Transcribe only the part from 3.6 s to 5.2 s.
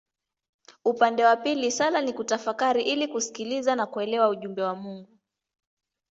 na kuelewa ujumbe wa Mungu.